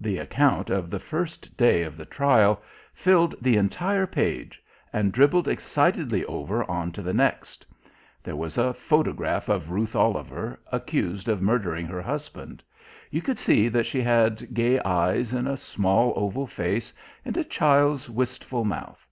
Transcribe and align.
The 0.00 0.18
account 0.18 0.70
of 0.70 0.88
the 0.88 1.00
first 1.00 1.56
day 1.56 1.82
of 1.82 1.96
the 1.96 2.04
trial 2.04 2.62
filled 2.94 3.34
the 3.42 3.56
entire 3.56 4.06
page, 4.06 4.62
and 4.92 5.10
dribbled 5.10 5.48
excitedly 5.48 6.24
over 6.26 6.62
on 6.70 6.92
to 6.92 7.02
the 7.02 7.12
next. 7.12 7.66
There 8.22 8.36
was 8.36 8.56
a 8.56 8.72
photograph 8.72 9.48
of 9.48 9.72
Ruth 9.72 9.96
Oliver, 9.96 10.60
accused 10.70 11.26
of 11.28 11.42
murdering 11.42 11.86
her 11.86 12.02
husband. 12.02 12.62
You 13.10 13.20
could 13.20 13.40
see 13.40 13.66
that 13.68 13.84
she 13.86 14.00
had 14.00 14.54
gay 14.54 14.78
eyes 14.78 15.32
in 15.32 15.48
a 15.48 15.56
small 15.56 16.12
oval 16.14 16.46
face, 16.46 16.94
and 17.24 17.36
a 17.36 17.42
child's 17.42 18.08
wistful 18.08 18.64
mouth. 18.64 19.08